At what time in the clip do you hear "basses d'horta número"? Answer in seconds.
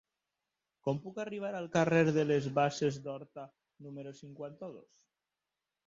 2.57-4.19